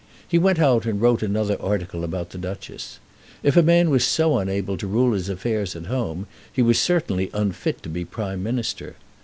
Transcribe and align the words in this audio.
He 0.27 0.39
went 0.39 0.57
out 0.57 0.87
and 0.87 0.99
wrote 0.99 1.21
another 1.21 1.61
article 1.61 2.03
about 2.03 2.31
the 2.31 2.39
Duchess. 2.39 2.97
If 3.43 3.55
a 3.55 3.61
man 3.61 3.91
was 3.91 4.03
so 4.03 4.39
unable 4.39 4.75
to 4.77 4.87
rule 4.87 5.13
his 5.13 5.29
affairs 5.29 5.75
at 5.75 5.85
home, 5.85 6.25
he 6.51 6.63
was 6.63 6.79
certainly 6.79 7.29
unfit 7.35 7.83
to 7.83 7.89
be 7.89 8.03
Prime 8.03 8.41
Minister. 8.41 8.95